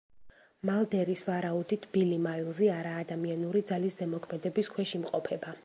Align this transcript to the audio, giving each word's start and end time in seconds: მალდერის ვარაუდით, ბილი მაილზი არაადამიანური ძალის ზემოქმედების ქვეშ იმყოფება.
მალდერის 0.69 1.21
ვარაუდით, 1.27 1.85
ბილი 1.97 2.17
მაილზი 2.25 2.71
არაადამიანური 2.77 3.63
ძალის 3.73 4.01
ზემოქმედების 4.01 4.73
ქვეშ 4.77 4.99
იმყოფება. 5.01 5.55